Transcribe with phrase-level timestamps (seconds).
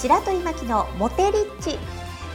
[0.00, 1.78] 白鳥真希のモテリッチ。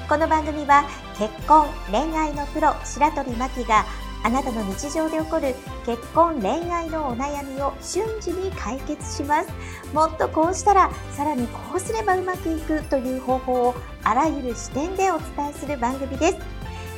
[0.07, 3.86] この番組は結婚恋愛のプロ白鳥真希が
[4.23, 9.50] あなたの日常で起こる結婚恋愛のお悩みを瞬時に解決します。
[9.96, 16.38] もっとこうしたらさらにこうすればうまくいくという方法をあらゆる視点でお伝えする番組です。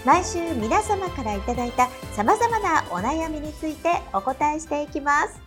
[0.06, 5.40] 毎週皆様からいただいた様々なお悩みについてお答えしていきます。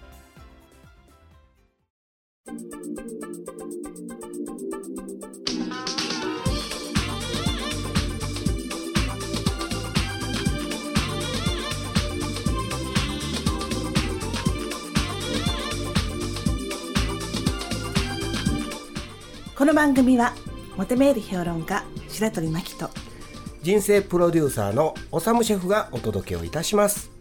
[19.61, 20.33] この番組は
[20.79, 22.89] モテメール評論家白鳥真希と
[23.61, 27.20] 人生プロデューサーのおさむシェフがお届けをいたします。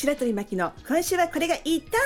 [0.00, 2.00] 白鳥真希の今週はこれが言いたい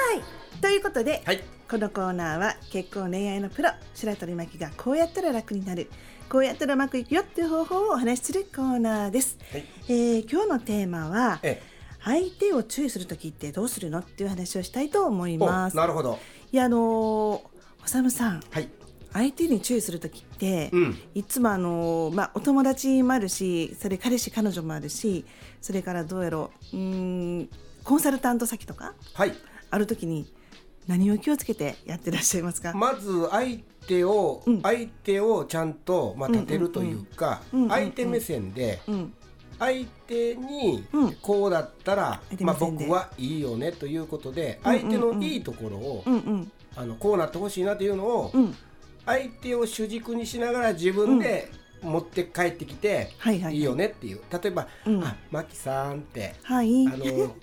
[0.61, 1.41] ということで、はい。
[1.71, 5.89] このコーナーは結婚恋愛のプロ白鳥真希がこうやったら楽になる
[6.29, 9.65] こうやったらうまくいくよっていう方法をお話しするコーナーです、はい。
[9.89, 11.63] えー今日のテーマはえ
[12.05, 15.77] 相手を注意する時ってどうするのっていう話をしたいと思いおます。
[15.77, 16.19] なるほど。
[16.51, 17.43] いやあのーお
[17.87, 18.69] さむさんはい。
[19.13, 20.99] 相手に注意する時って、うん。
[21.15, 25.25] いつもあの、まあ、お友達もあるしそれ彼氏彼女もあるし
[25.61, 26.83] それからどうやろううー
[27.43, 27.49] ん
[27.85, 29.33] コンサルタント先とかはい。
[29.71, 30.27] ある時に
[30.87, 34.63] 何を気をつけてやってらっしゃいますか、まず相手を、うん。
[34.63, 39.15] 相手をちゃんと、まあ、立てるというか、うんうんうん相手目線で、うん。
[39.59, 41.13] 相手にうん。
[41.15, 42.85] こうだったら、まあ、相手目線で。
[42.87, 46.53] 僕はいいよねということでうんうん相手のいいところを、うんうん。
[46.77, 48.55] あのこうなってほしいなというのを、うん。
[49.07, 51.51] 相手を主軸にしながら自分で
[51.83, 54.21] 持って帰ってきて、はいはいよねっていう。
[54.31, 55.05] 例えば「うん。
[55.05, 56.87] あマキさん」ってはい。
[56.87, 57.35] あの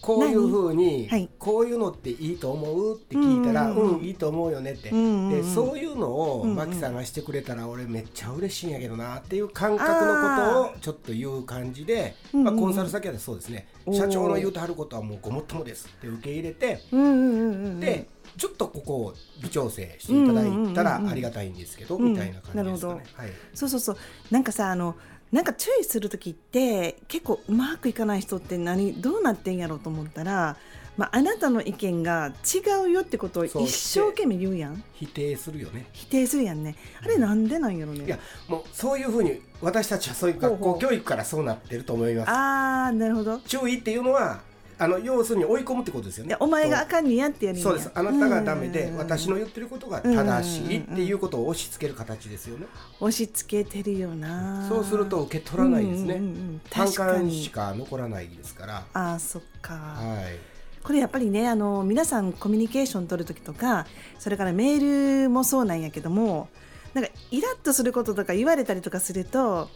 [0.00, 1.28] こういうふうに、はい。
[1.38, 2.96] こういうのっていいと思う？
[2.96, 3.98] って聞いたら、うんうんうん。
[3.98, 5.30] うんいいと思うよねって、うんうんうん。
[5.30, 6.56] でそういうのを、うんうん。
[6.56, 13.94] マキさんがしてくれたら俺めっちゃ嬉しいんやけどなっていう感覚のことをちょっと言う感じで、うんうんまあ、コンサル先はそうですね、おー。
[13.96, 21.10] 社長の言うてはることはもうごもっともですって受け入れて、うんうんうんうんでちょっとここを微調整していただいたらうんうんうんうん。
[21.12, 22.12] ありがたいんですけど、うん。
[22.12, 23.04] みたいな感じですかね。
[23.14, 23.30] はい。
[23.54, 23.96] そうそうそう。
[24.30, 24.94] なんかさあの
[25.32, 30.56] なんか注意する時って結構うまくいかない人って何どうなってんやろうと思ったら、
[30.96, 34.82] まあ、あなたの意見が違うよってことを一生懸命言うやん。
[34.94, 35.88] 否定するよね。
[35.92, 36.76] 否定するやんね。
[37.02, 38.06] あれなんでなんやろね。
[38.06, 42.30] いやもうそういうふうに私たちはそういう学校教育からそうなってると思います。
[42.30, 43.40] あーなるほど。
[43.40, 44.40] 注意っていうのは
[44.78, 46.30] あの要するに追い込むってことですよね。
[46.30, 47.90] でお前があかんにやってやるそうです。
[47.94, 48.96] あなたがダメでうん。
[48.98, 52.66] 私の言ってることが正しいっていうことを押し付ける形ですよね。
[53.00, 54.66] 押し付けてるよな。
[54.68, 56.14] そうすると受け取らないですね。
[56.14, 58.84] うんうん感しか残らないですから。
[58.92, 60.56] あーそっか、はい。
[60.86, 63.86] これやっぱりねあの皆さんコミュニケーション取る時とか
[64.20, 66.48] それからメールもそうなんやけども
[66.94, 69.68] なんかイラッとすることとか言われたりとかすると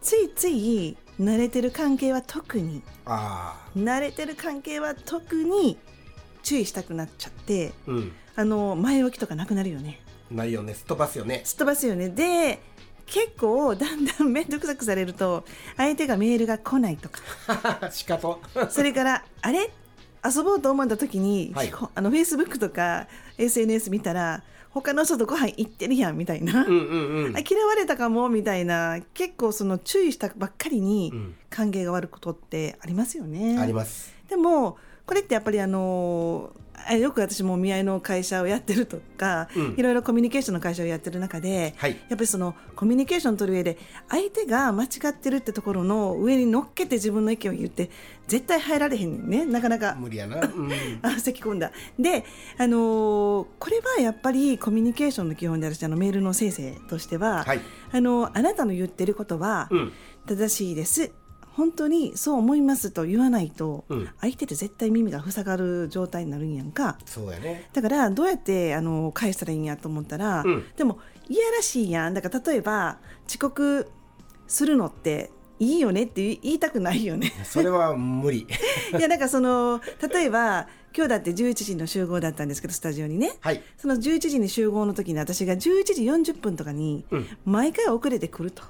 [0.00, 5.76] ついつい慣れてる関係は特にああ、慣れてる関係は特に
[6.42, 8.12] 注意したくなっちゃってうん。
[8.36, 10.00] あの前置きとかなくなるよね
[10.30, 10.74] ないよね。
[10.74, 11.42] すっ飛ばすよね。
[11.44, 12.60] すっ飛ばすよねで
[13.06, 15.44] 結構だんだん面倒くさくされると
[15.76, 18.40] 相手がメールが来ないとかしかと。
[18.70, 19.70] それからあれ？
[20.24, 23.06] 遊ぼうと思った時に、はいほあのフェイスブックとか
[23.38, 27.40] SNS 見たら他の人とご飯行ってるやんみたいな、うんうんうんあ。
[27.40, 33.58] 嫌われたかもみたいな結構その注意したばっかりにうん関係が悪いことってありますよね。
[33.58, 34.14] あります。
[34.28, 34.76] でも
[35.08, 36.52] これってやっぱりあの
[36.86, 41.92] あよく私もお見合いの会社をやってるとか、うんいろいろコミュニケーションの会社をやってる中で、はい。
[41.92, 43.78] やっぱりそのコミュニケーション取る上で
[44.08, 47.90] 相手が間違ってるってところの上に乗っけて自分の意見を言って
[48.26, 49.96] 絶対入られへんねなかなか。
[49.98, 50.40] 無理やな。
[50.44, 50.70] うん。
[51.02, 52.24] あ咳込んだで、
[52.58, 57.60] あのーこれはやっぱりコミュニケーションの基本であるしあのメールの先生としては、はい。
[57.92, 59.92] あのあなたの言ってることはうん。
[60.26, 61.10] 正しいです
[61.58, 67.68] 本当にそう思いますと言わないと、うん相手って絶対耳が塞がる状態になるんやんかそうやね。
[67.72, 73.90] だからどうやってあの返したらいいんやと思ったら、うんでもいやらしいやんだから例えば遅刻
[74.46, 78.46] するのっていいよねって言いたくないよねそれは無理。
[78.96, 79.80] いやなんかその
[80.12, 83.62] 例えば今日だって11時の集合だったんですけどスタジオにねはい。
[83.76, 87.26] その11時に集合の時に私が11時40分とかにうん。
[87.44, 88.62] 毎回遅れてくると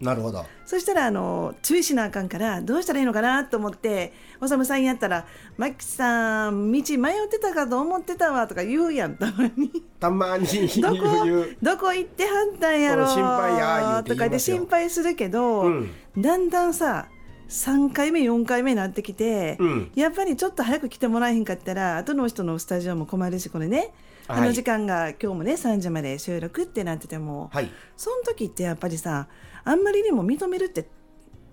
[0.00, 0.44] なるほど。
[0.64, 9.16] そしたらあの注意しなあかんからどうしたらいいのかなと思っておさむさんやったら「マキさん道迷ってたかと思ってたわ」とか言うやん。
[9.16, 9.70] たまに。
[9.98, 13.06] たまに言どこうどこ行ってはったんやろう。
[13.06, 15.90] ん心配やとかで心配するけど、うん。
[16.16, 17.08] だんだんさ
[17.48, 19.90] 3回目4回目になってきて、うん。
[19.94, 23.92] やっぱりちょっと早く来てもらえへんかったら後の人のスタジオも困るしこれね、
[24.26, 24.38] はい。
[24.40, 27.70] あの時間が今日もね3時まで収録ってなってても、はい。
[27.96, 29.28] その時ってやっぱりさ
[29.68, 30.86] あんまりにも認めるって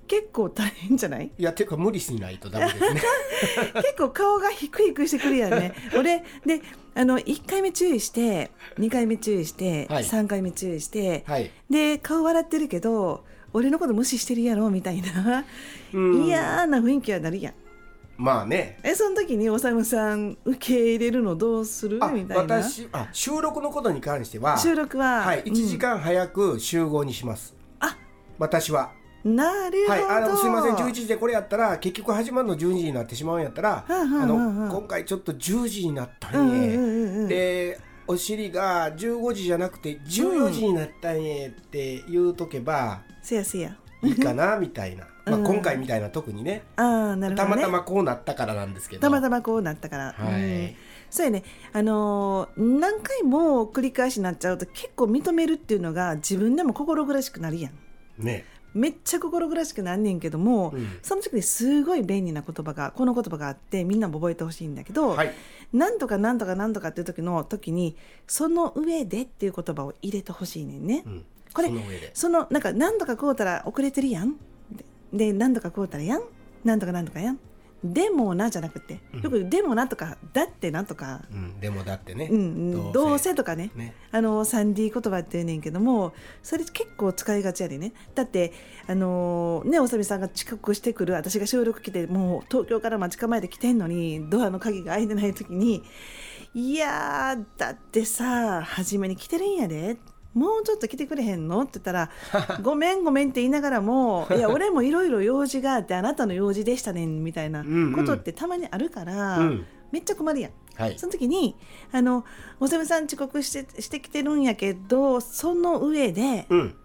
[0.08, 1.32] 結構大変じゃない？
[1.38, 3.02] いやていうか無理しないとダメですね。
[3.76, 5.74] 結構顔がヒクヒクしてくるやんね。
[5.98, 6.62] 俺で
[6.94, 10.04] あの1回目注意して2回目注意して、はい。
[10.04, 11.50] 3回目注意して、はい。
[11.70, 15.44] で顔笑ってるけど俺のこと無視してるやろみたいな。
[15.94, 16.26] うん。
[16.26, 17.54] 嫌な雰囲気はなるやん。
[18.18, 18.78] まあね。
[18.84, 21.98] えその時におさむさん受け入れるのどうする？
[22.02, 22.56] あみたいな。
[22.62, 27.65] 私あ収録のことに関しては収録は、はい、1時間早く集合にします、あ
[28.38, 28.92] 私は。
[29.24, 43.76] なるほど、はい、あのすいません11時でこれやったら結局始まるの12時になってしまうんやったら、はあはあはああの今回ちょっと10時になったんや、でお尻が15時じゃなくて14時になったんやって言うとけばせやせや。
[44.04, 46.62] いいかなみたいな、 まあ、うん今回みたいな特にね。
[46.76, 49.02] ああなるほど、ね、たまたまこうなったからなんですけど。
[49.02, 50.44] たまたまこうなったから、はい。
[50.44, 50.76] うん。
[51.10, 51.44] そうやね。
[51.74, 57.72] あのー何回も繰り返しになっちゃうと結構認めるっていうのが自分でも心苦しくなるやん
[58.18, 58.46] ね。
[58.74, 61.00] めっちゃ心苦しくなんねんけども、うん。
[61.02, 65.34] その時にすごい便利な言葉がこの言葉があってみんなも覚えてほしいんだけど、はい。
[65.72, 67.96] なんとかなんとかなんとかっていう時の時に
[68.28, 71.04] その上でっていう言葉を入れてほしいねんね。
[71.06, 71.26] うん。
[71.54, 72.12] これその上で。
[72.14, 74.36] そのなんか何とかこうたら遅れてるやん。
[74.72, 76.22] でで何とかこうたらやん。
[76.66, 77.40] なんとかなんとかやん
[77.94, 83.36] でもなじゃなくてよくでもなとかだってなとか、うん、でもだってね、うんうん、どうせ。
[83.36, 83.72] とかね。
[83.76, 83.94] ね。
[84.12, 87.94] あの 3D 言葉って言うねんけどもそれ結構使いがちやでね。
[88.16, 88.54] だって
[88.88, 95.84] あのねおさみさんが遅刻してくる私が収録来てもう東京から待ち構えて来てんのにドアの鍵が開いてない時に
[96.54, 99.98] いやーだってさ初めに来てるんやで
[100.36, 101.62] もうちょっと来てくれへんの？
[101.62, 102.10] って言ったら
[102.62, 107.64] 「ごめんごめん」って言いながらも「いや俺もいろいろ用事があってあなたの用事でしたねん」みたいな
[107.96, 109.66] ことってたまにあるから、うん。
[109.92, 110.52] めっちゃ困るやん。
[110.76, 111.00] はい。
[111.00, 111.56] その時に
[111.92, 112.26] あの
[112.60, 116.76] おさむさん遅刻してしてきてるんやけどその上で、っうん。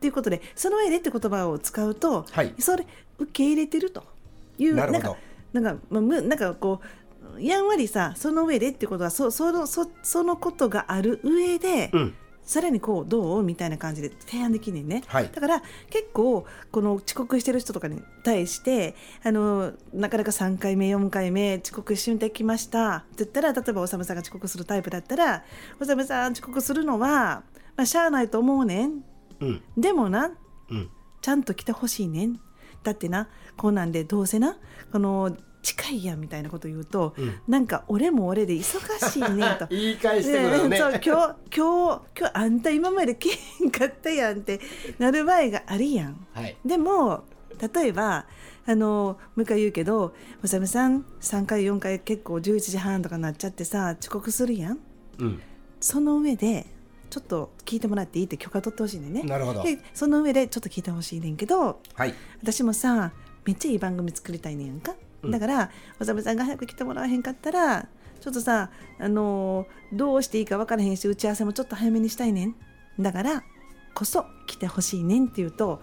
[0.00, 2.86] ていうことでその上でって言葉を使うと、はいそれ
[3.18, 3.90] 受け入れてる？
[3.90, 4.04] と。
[4.58, 4.98] いうなるほど。
[4.98, 5.16] んか
[5.52, 6.80] なんか,、まあ、むなんかこ
[7.36, 12.14] うやんわりさその上でってことはそそのそそのことがある上で、うん
[12.50, 13.44] さらにこうどう？
[13.44, 15.30] みたいな感じで提案できんねはい。
[15.32, 22.96] だから結構この遅刻してる人とかに対してあのなかなか3回目4回目遅刻してきました。
[22.96, 25.44] って言ったら例えばおさむさんが遅刻するタイプだったら
[25.80, 27.44] おさむさん遅刻するのは、
[27.76, 29.04] まあ、しゃあないと思うねん。
[29.38, 29.62] うん。
[29.78, 30.32] でもな
[30.70, 30.90] うん。
[31.22, 32.40] ちゃんと来てほしいねん。
[32.82, 34.56] だってなこうなんでどうせな
[34.90, 37.40] この近いやんみたいなこと言うと、うん。
[37.46, 39.66] なんか俺も俺で忙しいねんと。
[39.70, 40.68] 言い返してくるのね。
[40.70, 44.60] ねそう今日今日今日あんた今までけへんかったやんって
[44.98, 46.26] なる場合があるやん。
[46.32, 46.56] はい。
[46.64, 47.24] でも
[47.74, 48.26] 例えば
[48.66, 54.78] あのもう一回言うけど「おさむさん3回4回結構11時半とかなっちゃってさ遅刻するやん」
[55.18, 55.40] うん。
[55.80, 56.66] その上で
[57.10, 59.22] ちょっと聞いてもらっていいって許可取ってほしいねんね。
[59.24, 59.62] なるほど。
[59.62, 62.14] でその上でちょっと聞いてほしいねんけどはい。
[62.42, 63.12] 私もさ
[63.44, 67.86] めっちゃいい番組作りたいねんやんか、うんだからおさむさんが早く来てもらわへんかったら
[68.20, 72.54] ちょっとさあのーどうしていいか分からへんし打ち合わせもちょっと早めにしたいねん。
[72.98, 73.42] だから
[73.94, 75.82] こそ来てほしいねんって言うと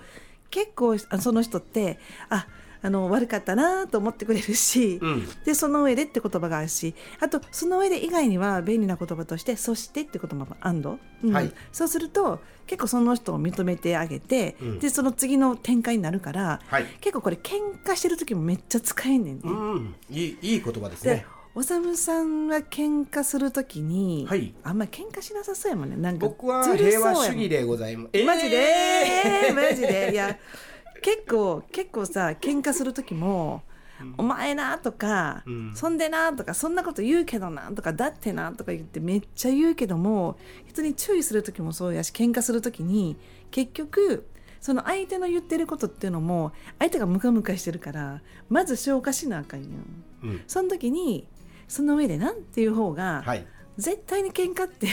[0.49, 2.47] 結構その人ってあ
[2.81, 5.27] あの悪かったなと思ってくれるし、うん。
[5.45, 11.33] でその上でって言葉があるしあとその上で以外には便利な言葉として「そして」って言葉もあんの、うん。
[11.33, 11.51] はい。
[11.71, 14.79] そうすると結構その人を認めてあげて、うん。
[14.79, 16.85] でその次の展開になるから、はい。
[17.01, 19.41] 結構これ喧嘩してる時もめっちゃ使えんねんね。
[19.45, 24.53] うんいいいい言葉ですでねおさむさんは喧嘩する時に、はい。
[24.63, 25.95] あんまり喧嘩しなさそうやもんね。
[25.95, 28.23] なんか僕は平和主義でございます。
[28.23, 29.55] マジで、えー！
[29.55, 30.37] マジでいや
[31.01, 33.63] 結構結構さ喧嘩する時も
[34.17, 35.71] 「お前な」とか、うん。
[35.75, 40.37] そんでな」とか「そんなこと言うけどな」とか「だってな」とか言ってめっちゃ言うけども
[40.67, 43.17] 人に注意する時もそうやし喧嘩する時に
[43.51, 44.27] 結局
[44.59, 49.69] その相手の言ってることっていうのも相手がムカムカしてるからまず消化しなあかんよ。
[50.23, 50.41] うん。
[50.47, 51.27] その時に
[51.67, 53.45] その上でなんていう方が、はい
[53.77, 54.87] 絶対に喧嘩って。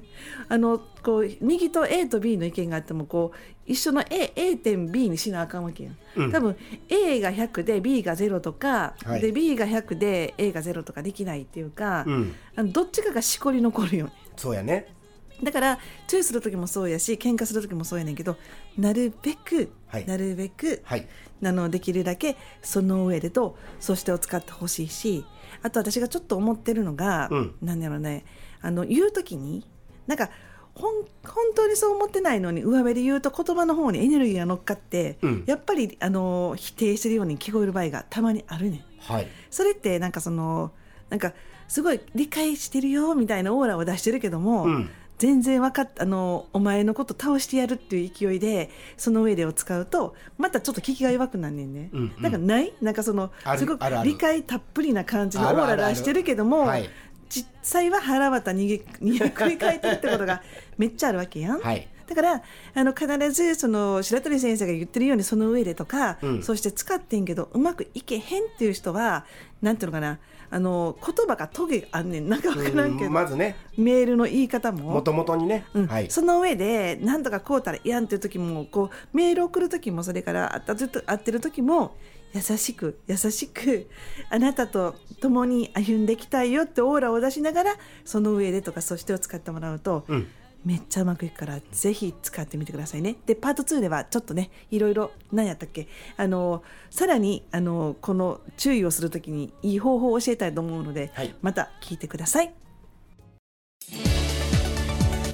[0.48, 6.32] あのこう右と A と B の意見があってもこう一緒の A, A 点 B にしなあかんわけやん、うん。
[6.32, 6.56] 多分
[6.88, 9.20] A が100で B が0とか、はい。
[9.20, 12.34] で B が100で A が0とかできないっていうか、うん。
[12.56, 14.12] あのどっちかがしこり残るよね。
[14.36, 14.94] そうやね。
[15.42, 15.78] だから
[16.08, 18.36] チューする時もそうやし喧嘩する時もそうやねんけど
[18.76, 20.06] なるべく、はい。
[20.06, 21.06] なるべく、はい。
[21.44, 25.24] あのできるだけその上でとそしてを使ってほしいし
[25.62, 27.54] あと私がちょっと思ってるのが、うん。
[27.62, 28.24] なんだろうね。
[28.60, 29.64] あの言う時に
[30.06, 30.30] なんか
[30.74, 35.44] ほん本当にそう思ってないのに上辺で言うと言葉の方にエネルギーが乗っかって、うん。
[35.46, 38.78] やっぱりあの否定してるように聞こえる場合がたまにあるね。
[38.78, 38.82] ん。
[39.00, 39.28] はい。
[39.50, 40.72] それってなんかその
[41.10, 41.32] なんか
[41.68, 52.22] すごい理解してるよみたいなオーラを出してるけども、うん全然分かっあのお前のこと倒してやるっていう勢いでその上でを使うとまたちょっと聞きが弱くなんねんね、うんうん。
[52.22, 52.72] なんかない？
[52.80, 56.88] なんかそのすごく理解たっぷりな感じのオーラ出してるけどもはい。
[57.30, 60.42] 実際は腹渡逃げ逃げ繰り返ってるってことが
[60.78, 62.42] めっちゃあるわけやん、はいだから
[62.74, 66.42] あの必ずその白鳥先生が言ってるようにその上でとか、うん。
[66.42, 69.26] そして使ってんけどうまくいけへんっていう人は
[69.60, 70.18] なんていうのかな
[70.50, 72.28] あの言葉がトゲあんねん。
[72.28, 73.56] なんか分からんけど、うんまずね。
[73.76, 74.92] メールの言い方も。
[74.92, 75.86] もともとにね、うん。
[75.86, 76.10] はい。
[76.10, 81.96] その上で何とかこうたらいやんっていう時もこうメール送る時もそれから会ったずっと会ってる時も
[82.34, 83.88] 優しく優しく
[84.30, 90.28] あなたと共に歩んでいきたいよってオーラを出しながらその上でとかそしてを使ってもらうと、うん
[90.64, 93.16] めっちゃうまくいくからぜひ使ってみてくださいね。
[93.26, 95.88] でパート2ではちょっとねいろいろ何やったっけ？
[96.16, 102.52] あのさらにあのこの注意をするときにいい方法を教えたいと思うので、はいまた聞いてください。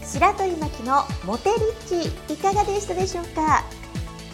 [0.05, 1.57] 白鳥巻のモテリ
[2.01, 3.65] ッチいかがでしたでしょうか？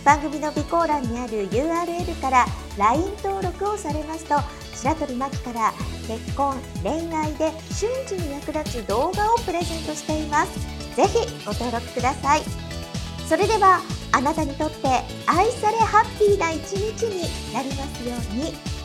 [0.04, 2.46] 番組の備考欄にある URL から
[2.78, 4.34] LINE 登録をされますと
[4.74, 5.72] 白鳥巻から
[6.08, 12.42] 結婚恋愛で瞬時に役立つ動画をプレゼントしていますぜひご登録ください。
[13.28, 13.80] それでは
[14.12, 14.88] あなたにとって
[15.26, 18.79] 愛されハッピーな一日になりますように。